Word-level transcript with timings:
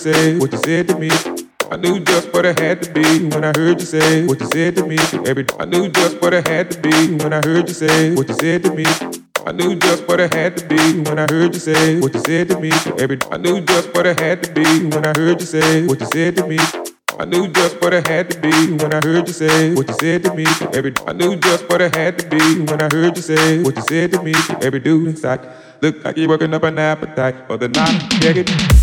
say 0.00 0.38
what 0.38 0.50
you 0.50 0.58
said 0.64 0.88
to 0.88 0.98
me. 0.98 1.10
I 1.70 1.76
knew 1.76 2.00
just 2.00 2.32
what 2.32 2.46
it 2.46 2.58
had 2.58 2.82
to 2.82 2.90
be 2.90 3.28
when 3.28 3.44
I 3.44 3.52
heard 3.54 3.80
you 3.80 3.86
say 3.86 4.26
what 4.26 4.40
you 4.40 4.46
said 4.46 4.74
to 4.76 4.86
me. 4.86 4.96
Every 5.28 5.44
I 5.58 5.66
knew 5.66 5.90
just 5.90 6.22
what 6.22 6.32
it 6.32 6.48
had 6.48 6.70
to 6.70 6.80
be 6.80 7.14
when 7.20 7.34
I 7.34 7.40
heard 7.44 7.68
you 7.68 7.74
say 7.74 8.14
what 8.14 8.26
you 8.28 8.34
said 8.34 8.62
to 8.64 8.74
me. 8.74 8.84
I 9.46 9.52
knew 9.52 9.76
just 9.76 10.08
what 10.08 10.18
it 10.20 10.32
had 10.32 10.56
to 10.56 10.66
be 10.66 10.80
when 11.02 11.18
I 11.18 11.26
heard 11.30 11.52
you 11.52 11.60
say 11.60 12.00
what 12.00 12.14
you 12.14 12.20
said 12.20 12.48
to 12.48 12.58
me. 12.58 12.70
Every 12.98 13.18
I 13.30 13.36
knew 13.36 13.60
just 13.60 13.94
what 13.94 14.06
it 14.06 14.18
had 14.18 14.42
to 14.44 14.52
be 14.52 14.64
when 14.88 15.04
I 15.04 15.12
heard 15.16 15.38
you 15.38 15.46
say 15.46 15.86
what 15.86 16.00
you 16.00 16.06
said 16.06 16.36
to 16.36 16.46
me. 16.46 16.58
I 17.18 17.26
knew 17.26 17.48
just 17.48 17.82
what 17.82 17.92
it 17.92 18.06
had 18.06 18.30
to 18.30 18.40
be 18.40 18.72
when 18.80 18.94
I 18.94 19.00
heard 19.04 19.28
you 19.28 19.34
say 19.34 19.74
what 19.74 19.86
you 19.86 19.94
said 20.00 20.24
to 20.24 20.34
me. 20.34 20.46
Every 20.72 20.94
I 21.06 21.12
knew 21.12 21.36
just 21.36 21.68
what 21.68 21.82
it 21.82 21.94
had 21.94 22.18
to 22.20 22.26
be 22.26 22.60
when 22.64 22.80
I 22.80 22.88
heard 22.90 23.16
you 23.16 23.22
say 23.22 23.62
what 23.62 23.76
you 23.76 23.82
said 23.82 24.12
to 24.12 24.22
me. 24.22 24.32
Every 24.62 24.80
dude 24.80 25.08
inside 25.08 25.46
look 25.82 26.02
like 26.02 26.16
you're 26.16 26.28
working 26.28 26.54
up 26.54 26.62
an 26.62 26.78
appetite 26.78 27.46
for 27.46 27.58
the 27.58 27.68
night. 27.68 28.00
Check 28.22 28.79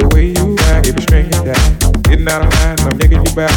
The 0.00 0.08
way 0.16 0.32
you 0.32 0.56
ride, 0.56 0.86
it 0.86 0.96
be 0.96 1.02
stringing 1.02 1.44
down. 1.44 2.02
Getting 2.08 2.26
out 2.26 2.40
of 2.40 2.48
line, 2.56 2.80
I'm 2.88 2.98
taking 2.98 3.20
you 3.20 3.34
back 3.36 3.52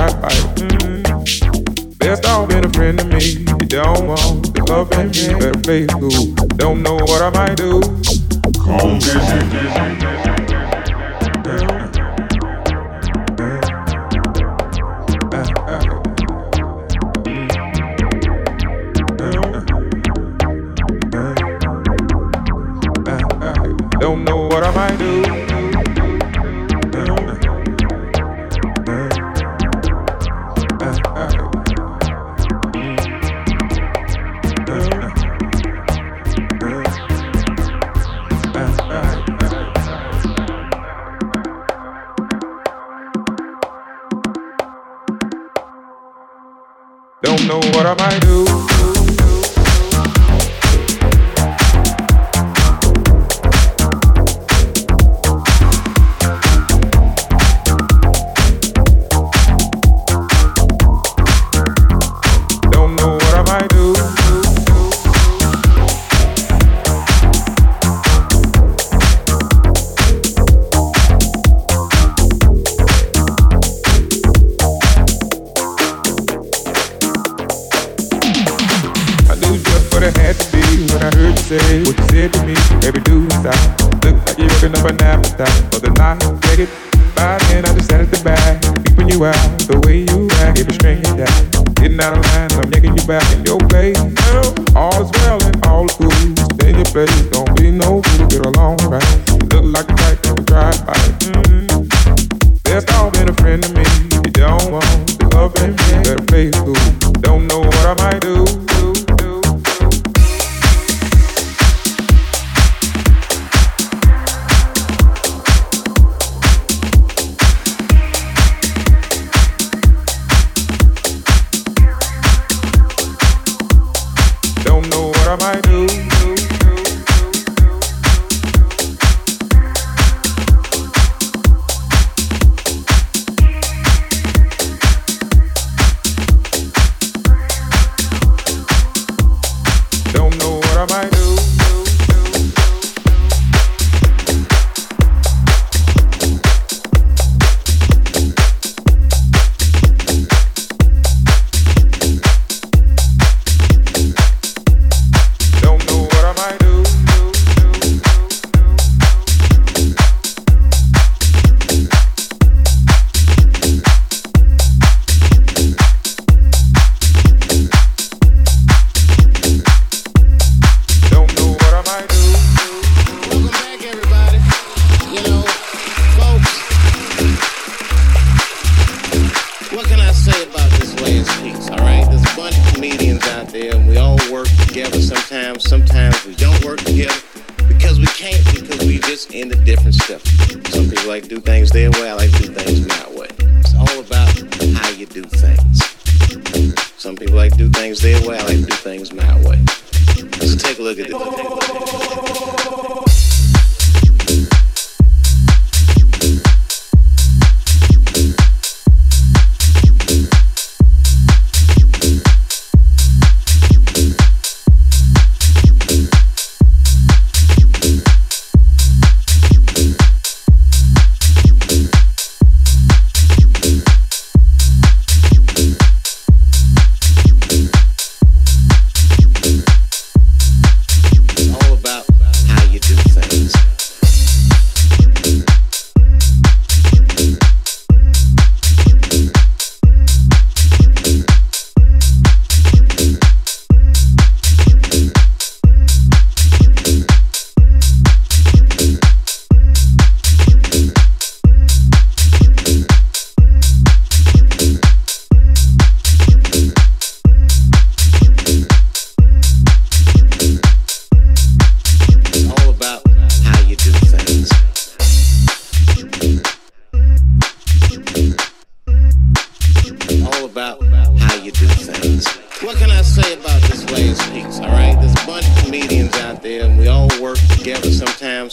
Mm-hmm. 0.00 1.98
Best 1.98 2.24
don't 2.24 2.48
a 2.64 2.68
friend 2.70 2.98
to 2.98 3.04
me. 3.04 3.22
You 3.22 3.58
don't 3.66 4.06
want 4.08 4.54
to 4.56 4.64
love 4.64 4.90
me. 4.90 5.10
Better 5.38 5.58
play 5.60 5.86
cool. 5.86 6.34
Don't 6.56 6.82
know 6.82 6.96
what 6.96 7.22
I 7.22 7.30
might 7.30 7.56
do. 7.56 7.83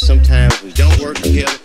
Sometimes, 0.02 0.64
we 0.64 0.72
don't 0.72 1.00
work 1.00 1.18
together 1.18 1.56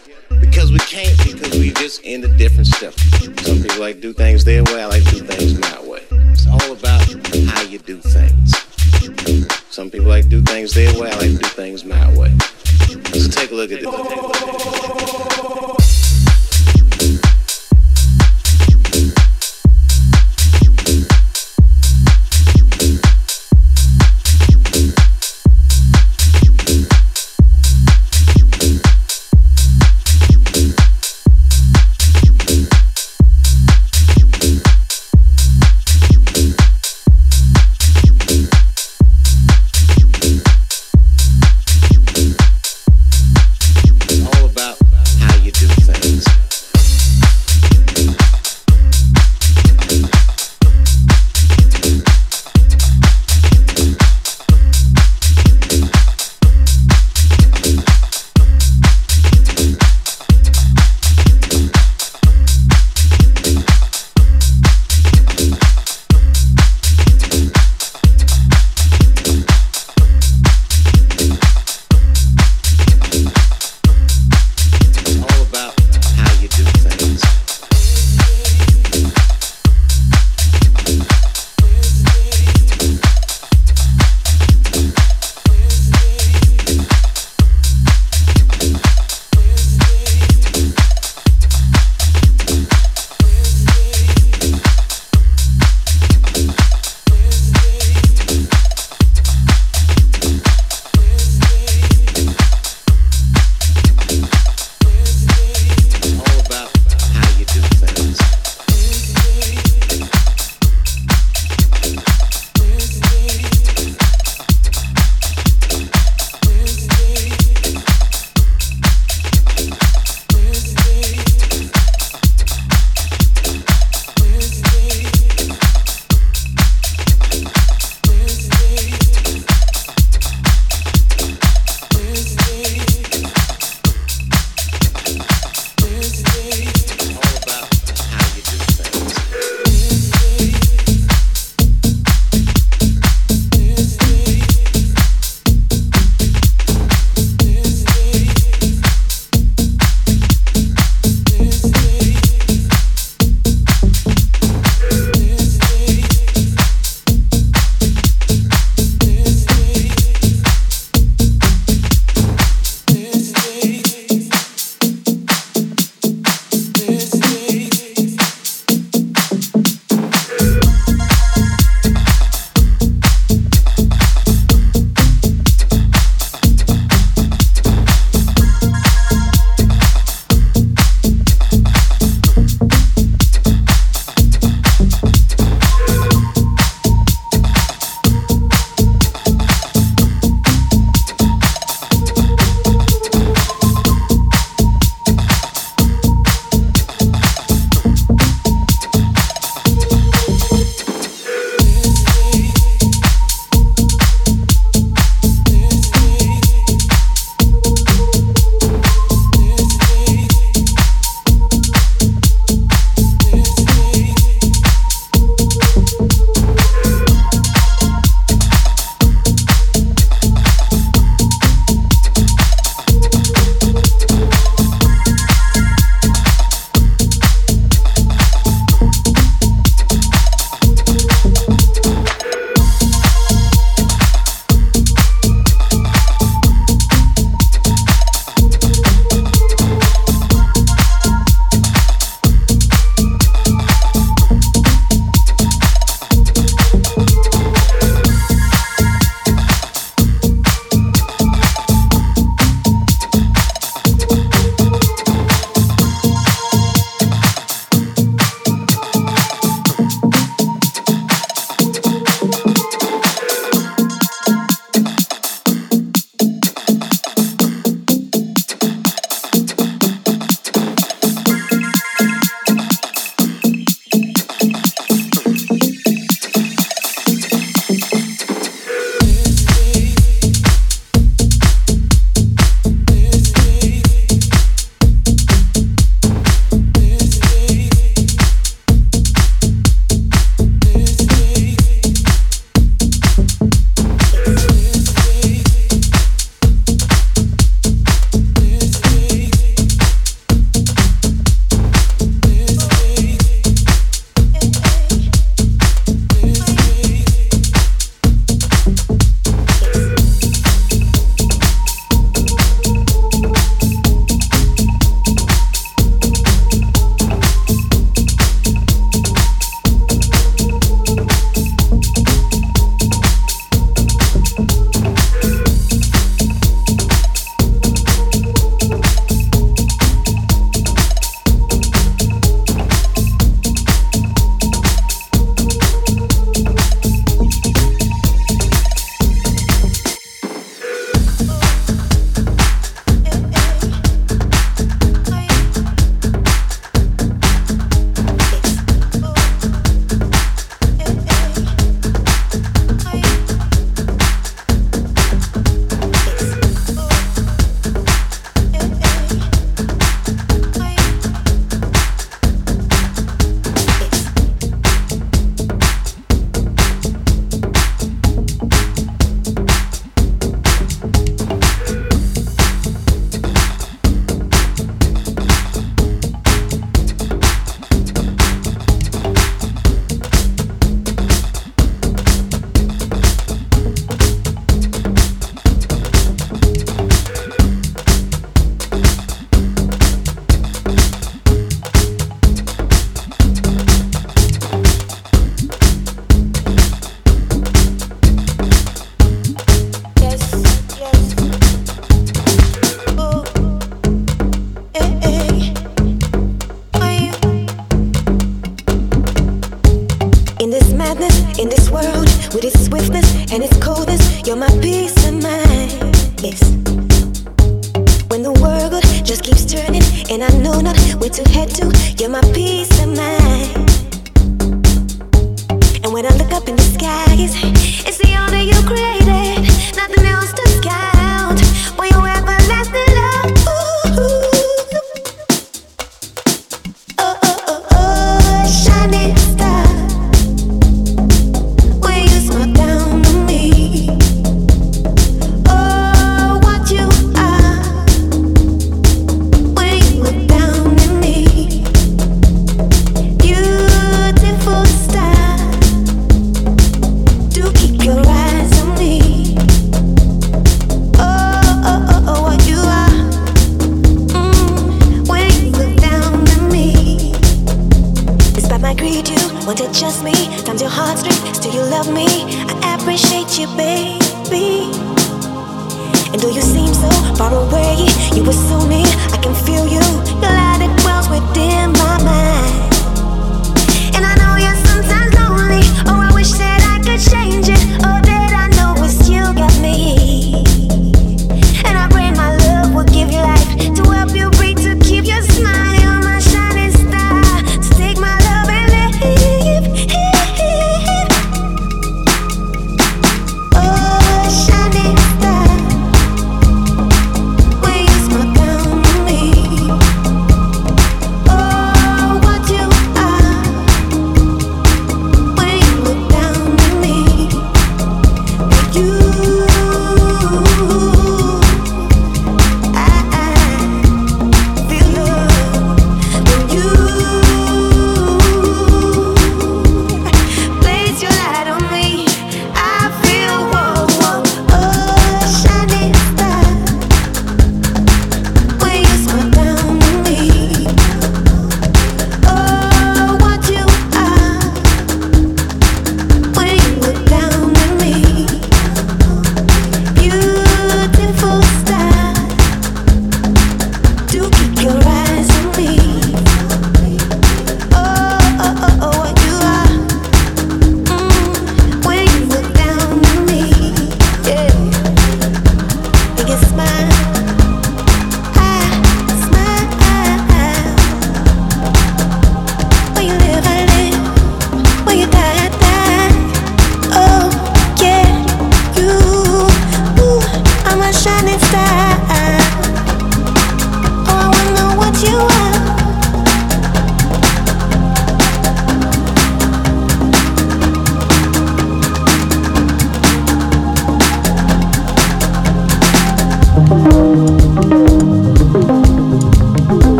because 0.41 0.71
we 0.71 0.79
can't 0.81 1.17
because 1.25 1.59
we 1.59 1.71
just 1.73 2.03
in 2.03 2.23
into 2.23 2.37
different 2.37 2.67
stuff. 2.67 2.95
Some 3.41 3.63
people 3.63 3.81
like 3.81 4.03
do 4.03 4.13
things 4.13 4.45
their 4.45 4.63
way. 4.65 4.83
I 4.83 4.87
like 4.87 5.05
do 5.05 5.21
things 5.21 5.59
my 5.59 5.81
way. 5.81 6.03
It's 6.11 6.47
all 6.47 6.73
about 6.73 7.01
how 7.49 7.63
you 7.63 7.79
do 7.79 7.99
things. 7.99 8.53
Some 9.71 9.91
people 9.91 10.09
like 10.09 10.29
do 10.29 10.43
things 10.43 10.75
their 10.75 10.93
way. 11.01 11.11
I 11.11 11.15
like 11.17 11.31
do 11.31 11.49
things 11.49 11.83
my 11.87 12.15
way. 12.15 12.37
So 13.15 13.31
take 13.31 13.53
a 13.53 13.55
look 13.55 13.73
at 13.73 13.81
this. 13.81 14.36